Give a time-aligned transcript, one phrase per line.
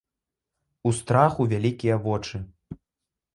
[0.91, 2.37] У страху вялікія вочы.